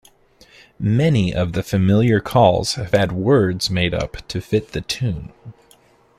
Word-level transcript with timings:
Many 0.79 1.31
of 1.31 1.53
the 1.53 1.61
familiar 1.61 2.19
calls 2.19 2.73
have 2.73 2.89
had 2.91 3.11
words 3.11 3.69
made 3.69 3.93
up 3.93 4.27
to 4.29 4.41
fit 4.41 4.69
the 4.71 4.81
tune. 4.81 5.31